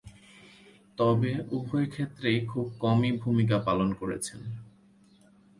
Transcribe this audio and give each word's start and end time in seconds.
তবে, 0.97 1.31
উভয়ক্ষেত্রেই 1.51 2.39
খুব 2.45 2.65
কমই 2.79 3.11
ভূমিকা 3.17 3.57
পালন 3.59 3.89
করেছেন। 3.93 4.41